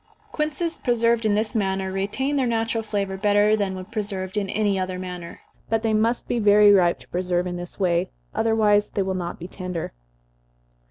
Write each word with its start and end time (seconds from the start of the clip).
Quinces 0.31 0.79
preserved 0.79 1.27
in 1.27 1.35
this 1.35 1.55
manner 1.55 1.91
retain 1.91 2.35
their 2.35 2.47
natural 2.47 2.81
flavor 2.81 3.17
better 3.17 3.55
than 3.55 3.75
when 3.75 3.85
preserved 3.85 4.35
in 4.35 4.49
any 4.49 4.79
other 4.79 4.97
manner, 4.97 5.41
but 5.69 5.83
they 5.83 5.93
must 5.93 6.27
be 6.27 6.39
very 6.39 6.71
ripe 6.71 6.97
to 6.97 7.07
preserve 7.09 7.45
in 7.45 7.55
this 7.55 7.79
way, 7.79 8.09
otherwise 8.33 8.89
they 8.89 9.03
will 9.03 9.13
not 9.13 9.37
be 9.37 9.47
tender. 9.47 9.93